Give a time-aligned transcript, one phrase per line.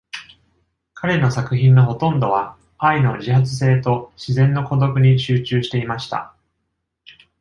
[0.95, 6.33] 彼の作品のほとんどは愛の自発性と自然の孤独に集中していました。